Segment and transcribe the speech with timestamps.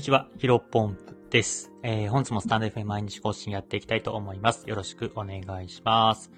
[0.00, 1.70] こんにちは、ヒロポンプです。
[1.82, 4.66] えー、本日もスタンド FM 毎日更新やっていきたいと思います。
[4.66, 6.32] よろしくお願いします。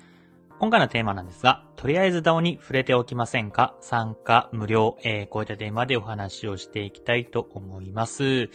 [0.59, 3.77] 今回のテーマなんですが、とりあえず DAO に触れておきませんか？
[3.81, 8.51] 参加無料、えー、こういったテーマでお話をしていきたいと思います。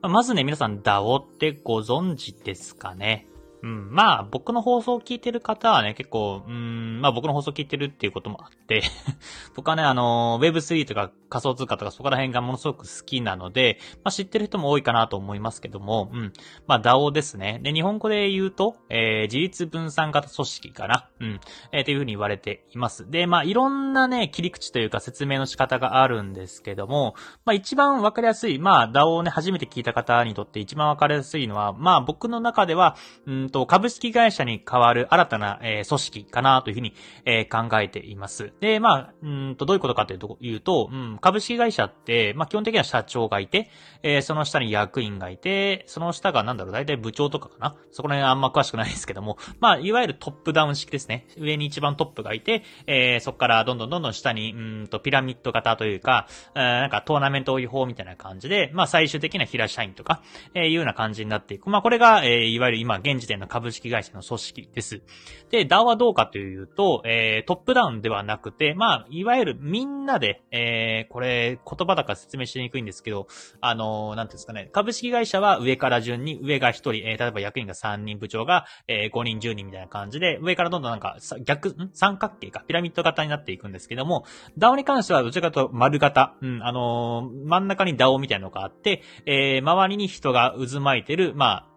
[0.00, 3.26] まずね、皆さん DAO ってご存知ですかね？
[3.62, 3.88] うん。
[3.90, 8.82] まあ、僕の放送を聞いてる方はね、結構、うん、まあ僕の放送を聞いてるっていうこともあって
[9.54, 16.32] 僕はね、あの、Web3 とか仮想通貨とかそこら辺がものすごく好きなので、まあ知ってる人も多いかなと思いますけども、うん。
[16.66, 17.60] まあ DAO ですね。
[17.62, 21.08] で、日本語で言うと、えー、自立分散型組織かな。
[21.20, 21.40] うん。
[21.72, 23.10] えー、というふうに言われています。
[23.10, 27.14] で、まあいろんなね、切り口というか説明の仕方があるんですけども、
[27.44, 38.52] まあ一番わかりやすい、まあ DAO をね、初めて聞いた方にとって一番わかりやすいのは、まあ僕の中では、うんと、株式会社に代わる新たな、えー、組織かなというふうに、えー、考えています。
[38.60, 43.70] で、まあ、うんと、どういうことかというと、言うと、うん、株式会社って、まあ基本的には社長がいて、
[44.02, 51.26] えー、その下に役員がいて、その下がなんだろう、大体部長とかかなそこら辺あんま詳しくないですけども、まあ、いわゆるトップダウン式ですね。
[51.38, 60.22] 上に一番トップがいて、えー、そこからどんどんどんどん下に、うんと、ピラミッド型というか、えー、なんかトーナメント違法みたいな感じで、まあ最終的な平社員とか、
[60.54, 61.70] えー、いうような感じになっていく。
[61.70, 65.02] まあこれが、えー、いわゆる今現時点の株式会社の組織です。
[65.50, 73.26] で、DAO はどうかというと、えー、トップダウンではなくて、まあ、いわゆるみんなで、えー、これ、言葉だから説明しにくいんですけど、
[73.60, 81.90] あのー、なんていうんですかね、株式会社は上から順に、上が1人、えー、例えば役員が3人、部長が、えー、5人、10人みたいな感じで、上からどんどんなんか、逆、ん？
[81.92, 84.24] 三角形か、ピラミッド型になっていくんですけども、
[84.58, 91.75] DAO に関してはどちらかというと丸型、うん、あのー、真ん中に DAO みたいなのがあって、えー、周りに人が渦巻いてる、まあ、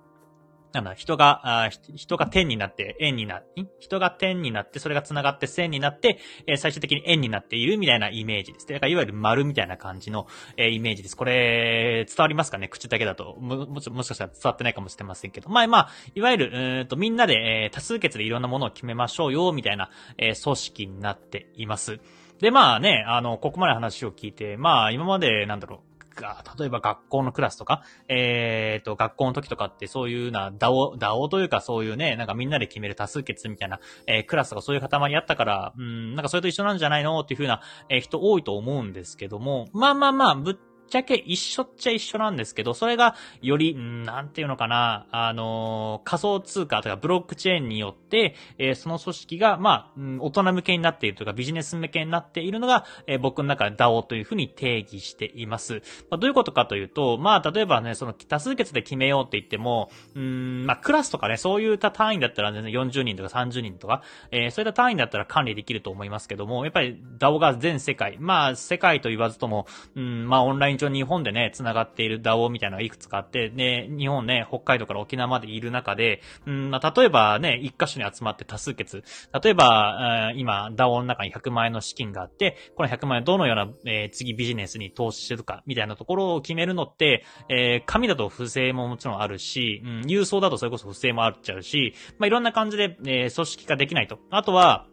[0.71, 3.41] なんだ、人が、あ人が点になって、円にな、
[3.79, 8.67] 人が点になって、それが繋がって線になって、えー、最終的に円になっているみたいなイメージです。
[8.67, 11.17] だからいわゆる丸みたいな感じの、えー、イメージです。
[11.17, 12.67] これ、伝わりますかね？
[12.67, 13.35] 口だけだと。
[13.39, 15.49] も、もしもしかしたら伝わってないかもしれませんけど。
[15.49, 21.99] まあまあ、いわゆる、うんと、みんなで、えー、多数決でいろんなものを決めましょうよ、みたいな、え、組織になっています。
[22.39, 40.55] で、まあね、あの、ここまで話を聞いて、まあ、今まで、なんだろう、が、例えば学校のクラスとか、えっ、と、学校の時とかってそういうな、ダオ、ダオというかそういうね、なんかみんなで決める多数決みたいな、えー、クラスとかそういう塊あったから、うん、なんかそれと一緒なんじゃないのっていうふうな、えー、人多いと思うんですけども、まあまあまあ、ぶっ
[40.89, 55.81] ちゃけ一緒っちゃ一緒なんですけど、それがより、なんていうのかな、あのー、仮想通貨とかブロックチェーンによって、えー、その組織が、まあ、大人向けになっているというか、ビジネス向けになっているのが、えー、僕の中で DAO というふうに定義しています。
[56.09, 64.01] まあ、どういうことかというと、まあ、例えばね、その多数決で決めようって言っても、うん、まあ、クラスとかね、そういった単位だったら全然40人とか30人とか、
[64.31, 79.03] えー、そういった単位だったら管理できると思いますけども、やっぱり DAO が全世界、まあ、世界と言わずとも、うん、まあ、オンライン上日本でね、繋がっている DAO みたいなのがいくつかあって、で、日本ね、北海道から沖縄までいる中で、うん、まあ、例えばね、一箇所に集まって多数決。
[79.43, 94.19] 例えば、今、DAO の中に100万円の資金があって、この100万円どのような、えー、次ビジネスに投資するか、みたいなところを決めるのって、えー、紙だと不正ももちろんあるし、うん、郵送だとそれこそ不正もあっちゃうし、まあ、いろんな感じで、えー、組織化できないと。
[94.29, 94.87] あとは、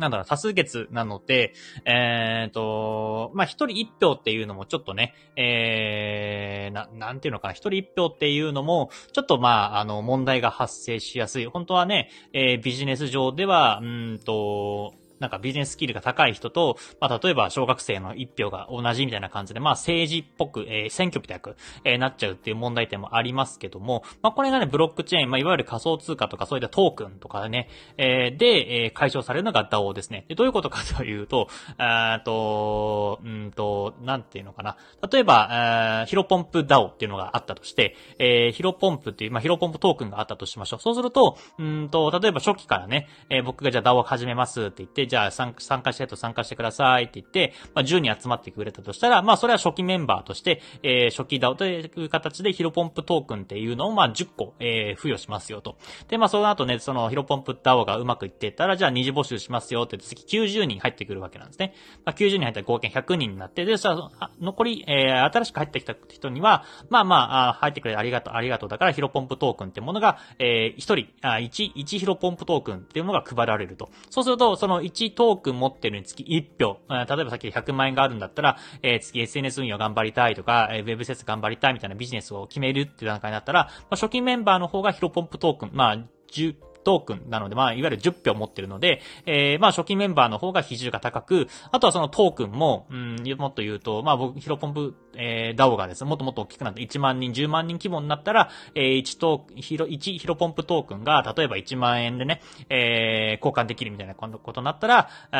[0.00, 1.52] なんだろう、多数決なので、
[1.84, 11.46] えっ、ー、と、まあ、一人一票っていうのもちょっとね、えー、な、なんていうのかな、一人一票っていうのも、ちょっとまあ、あの、問題が発生しやすい。
[11.46, 30.24] 本当はね、えー、ビジネス上では、うんと、なんかビジネススキルが高い人と、まあ、例えば小学生の一票が同じみたいな感じで、まあ、政治っぽく、えー、選挙みたく、えー、なっちゃうっていう問題点もありますけども、まあ、これがね、ブロックチェーン、まあ、いわゆる仮想通貨とかそういったトークンとかね、えー、で、えー、解消されるのが DAO ですね。
[30.28, 34.76] で、どういうことかというと、あと、うんと、なんていうのかな。
[35.10, 40.80] 例えば、えヒロポンプ DAO っていうのがあったとして、えー、ヒロポンプっていう、まあ、ヒロポンプトークンがあったとしましょう。
[40.80, 55.76] そうすると、うんと、例えば初期からね、えー、僕がじゃあ DAO を始めますって言って、じゃあ参加したいと参加してくださいって言って、まあ、10人集まってくれたとしたら、まあ、それは初期メンバーとして、えー、初期 DAO という形でヒロポンプトークンっていうのを、まあ、10個、えー、付与しますよと。
[56.08, 61.74] で、まあ、その後ね、そのヒロポンプ DAO がうまくいってったら、じゃあ二次募集しますよって次90人入ってくるわけなんですね。
[62.04, 73.90] まあ、90人入ったら合計100人になって、で、さ、残り、えー、新しく入ってきた人には、まあまあ、あ入ってくれてありがとう、ありがとうだからヒロポンプトークンってものが、えー、1人、あ、1、1ヒロポンプトークンっていうのが配られると。
[74.10, 85.98] そうすると、その1 1トークン持ってるにつき1票、例えばさっき100万円があるんだったら、えー、次 SNS 運用頑張りたいとか、えー、ウェブ施設頑張りたいみたいなビジネスを決めるっていう段階になったら、まあ、初期メンバーの方がヒロポンプトークン、まあ、
[86.32, 86.54] 10、
[86.84, 105.36] トークンなので、まあ、いわゆる10票持ってるので、えー、まあ、初期メンバーの方が比重が高く、あとはそのトークンも、うん、もっと言うと、まあ、僕、ヒロポンプ、えー、ダオがですね、もっともっと大きくなって1万人、10万人規模になったら、えー、1トーク、ヒロ、1ヒロポンプトークンが、例えば1万円でね、えー、交換できるみたいなことになったら、え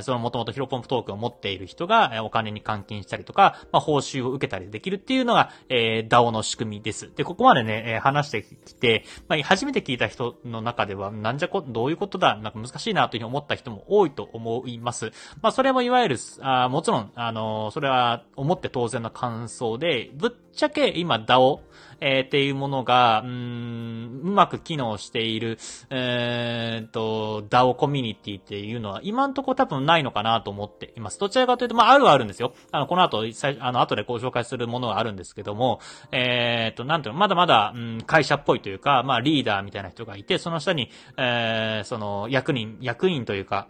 [0.00, 7.12] ー、そのもともとヒロポンプトークンを持っている人が、お金に換金したりとか、まあ、報酬を受けたりできるっていうのが、えー、DAO の仕組みです。
[7.14, 15.12] で、ここまでね、え、話してきて、まあ、初めて聞いた人の中中では、なんじゃこ、どういうことだ、なんか難しいなというふうに思った人も多いと思います。
[15.42, 21.60] まあ、それもいわゆる、あもちろん、あの、それは思って当然の感想で、ぶっちゃけ今 DAO、
[22.00, 23.69] えー、っていうものが、うん、
[24.20, 25.58] うまく機能している、
[25.90, 31.18] えー、と、DAO コミュニティっていうのは今んとこ多分ないのかなと思っています。
[31.18, 32.54] どちらかというと、まあ、あるはあるんですよ。
[32.72, 33.24] あの、この後、
[33.60, 35.80] あの、後でご紹介するものはあるんですけども、
[36.12, 43.68] えー、と、なんていうの、まだまだ、うん、会社っぽいというか、まあ、リーダーみたいな人がいて、その下に、えー、その、役人、役員というか、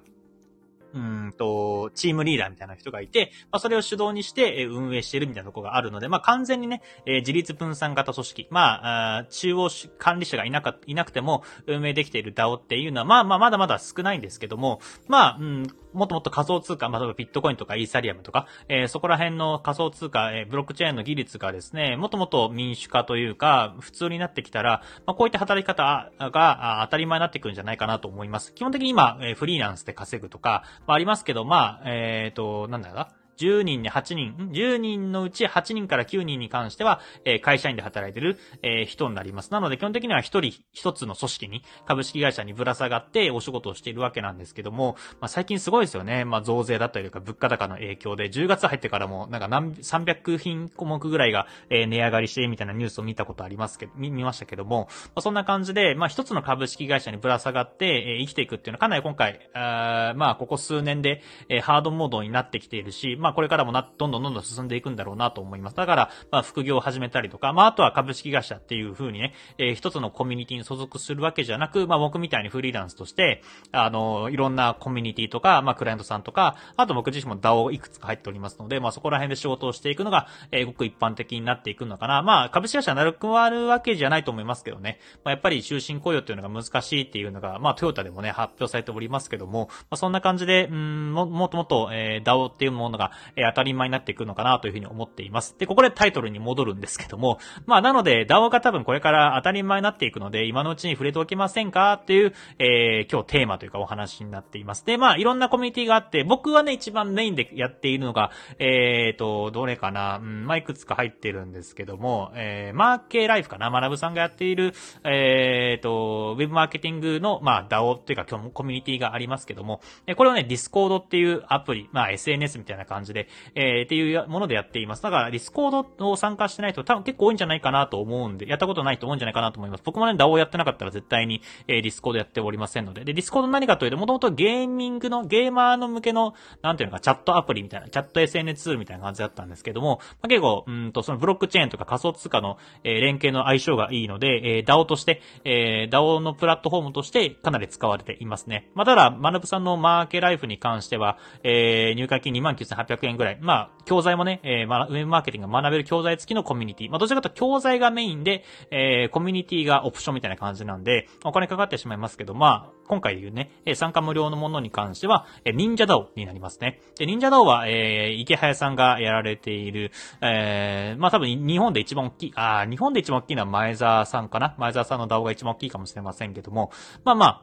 [0.95, 28.55] うんと、チームリーダーみたいな人がいて、まあ、それを主導にして運営してるみたいなとこがあるので、まあ、完全にね、え、自立分散型組織、まあ、中央管理者がいなか、いなくても運営できている DAO っていうのは、まあまあ、まだまだ少ないんですけども、まあ、うん、もっともっと仮想通貨、まあ、例えばビットコインとかイーサリアムとか、えー、そこら辺の仮想通貨、えー、ブロックチェーンの技術がですね、もっともっと民主化というか、普通になってきたら、まあ、こういった働き方が当たり前になってくるんじゃないかなと思います。
[28.55, 33.09] 基本的に今、えー、フリーランスで稼ぐとか、あ、りますけど、まあ、えっ、ー、と、なんだろうな。
[33.41, 39.51] 10人で8人、10人のうち8人から9人に関しては、えー、会社員で働いてる、えー、人になります。
[39.51, 40.41] なので基本的には1人
[40.75, 46.25] 1つの組織に、株式会社にぶら下がってお仕事をしているわけなんですけども、まあ、最近すごいですよね。
[46.25, 65.77] まあ、増税だったりとか物価高の影響で、10月入ってからも、なんか何、300品項目ぐらいが、えー、値上がりしてみたいなニュースを見たことありますけど、見、見ましたけども、まあ、そんな感じで、まあ、一つの株式会社にぶら下がって、えー、生きていくっていうのはかなり今回、あまあ、ここ数年で、えー、ハードモードになってきているし、まあ、まあこれからもな、どんどんどんどん進んでいくんだろうなと思います。
[65.77, 82.23] だから、まあ、副業を始めたりとか、まあ、あとは株式会社っていう風にね、えー、一つのコミュニティに所属するわけじゃなく、まあ、僕みたいにフリーランスとして、あの、いろんなコミュニティとか、まあ、クライアントさんとか、あと僕自身も DAO いくつか入っておりますので、まあ、そこら辺で仕事をしていくのが、えー、ごく一般的になっていくのかな。
[82.23, 84.99] まあ、株式会社なるくわるわけじゃないと思いますけどね。
[85.25, 95.57] まあ、やっぱり終身雇用っていうのが難しいっていうのが、まあ、トヨタでもね、発表されておりますけども、まあ、そんな感じで、うん、も、もっともっと、えー、DAO っていうものが、え、当たり前になっていくのかなというふうに思っています。
[95.59, 101.95] で、ここでタイトルに戻るんですけども、まあ、なので、DAO が多分これから当たり前になっていくので、今のうちに触れておきませんか？
[101.95, 104.85] っていう、えー、今日テーマというかお話になっています。
[104.85, 114.73] で、まあ、いろんなコミュニティがあって、僕はね、一番メインでやっているのが、えーと、どれかな、うん、まあ、いくつか入ってるんですけども、えー、マーケーライフかな、学ぶさんがやっている、
[115.05, 119.81] えーと、ウェブマーケティングの、まあ、DAO っていうか、今日もコミュニティがありますけども、
[120.17, 125.03] これをね、ディスコードっていうアプリ、まあ、SNS みたいな感じ感じで、えー、っていうものでやっています。
[125.03, 129.83] だから、ディスコードを参加してない人多分結構多いんじゃないかなと思うんで、やったことない人多いんじゃないかなと思います。
[129.85, 133.05] 僕もね、DAO やってなかったら絶対に、えー、ディスコードやっておりませんので。
[133.05, 148.69] で、ディスコード何かというと、もともとゲーミングの、ゲーマーの向けの、なんていうのか、チャットアプリみたいな、チャット SNS ツールみたいな感じだったんですけども、まあ、結構、うんと、そのブロックチェーンとか仮想通貨の、えー、連携の相性がいいので、えー、DAO として、えー、DAO のプラットフォームとしてかなり使われていますね。
[148.75, 153.39] まあ、ただ、マナブさんのマーケライフに関しては、えー、入会金29,800 800円ぐらい。
[153.41, 156.91] まあ、教材もね、えー、まあ、ウェブマーケティングが学べる教材付きのコミュニティ。
[156.91, 166.81] まあ、どちらかと教材がメインで、えー、コミュニティがオプションみたいな感じなんで、お金かかってしまいますけど、まあ、今回で言うね、参加無料のものに関しては、え忍者 DAO になりますね。
[166.99, 176.71] で、忍者 DAO は、えー、池早さんがやられている、えー、まあ多分日本で一番大きい、あ日本で一番大きいのは前澤さんかな前澤さんの DAO が一番大きいかもしれませんけども、
[177.05, 177.43] まあまあ、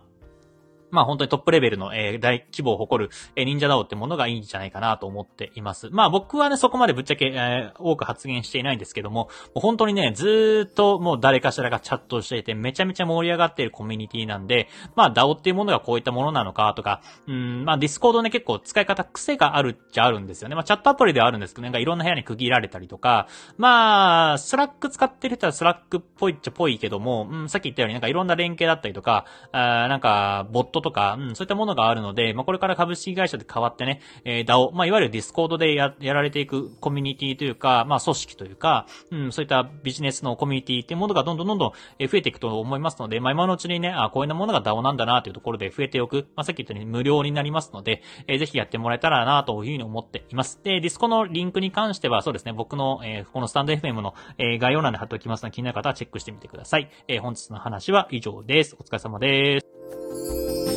[0.91, 5.89] まあ本当にトップレベルの、えー、大規模を誇る、えー、忍者ダオってものがいいんじゃないかなと思っています。
[5.91, 20.55] まあ僕はね、そこまでぶっちゃけ、えー、多く発言していないんですけども、もう本当にね、ずっともう誰かしらがチャットしていて、めちゃめちゃ盛り上がっているコミュニティなんで、まあ DAO っていうものがこういったものなのかとか、うん、まあディスコードね、結構使い方癖があるっちゃあるんですよね。
[20.55, 23.27] まあチャットアプリではあるんですけど、なんかいろんな部屋に区切られたりとか、
[23.57, 46.27] まあ、スラック使ってる人はスラックっぽいっちゃぽいけども、うん、さっき言ったようになんかいろんな連携だったりとか、あなんか、ボットトとか、うん、そういったものがあるので、まあ、これから株式会社に変わってね、えー、DAO、まあ、いわゆるディスコードでや、やられていくコミュニティというか、まあ、組織というか、うん、そういったビジネスのコミュニティっていうものがどんどんどんどん増えていくと思いますので、まあ、今のうちにね、あ、こういうものが DAO なんだなというところで触れておく。
[46.35, 50.59] まあ、さっき言ったように無料になりますので、えー、ぜひやってもらえたらなというふうに思っています。
[50.63, 56.89] で、ディスコのリンクに関しては、そうですね、僕の、えー、このスタンド FM の、えー、概要欄で貼っておきますので、気になる方はチェックしてみてください。
[57.07, 58.75] えー、本日の話は以上です。
[58.79, 59.76] お疲れ様です。
[59.89, 60.76] Música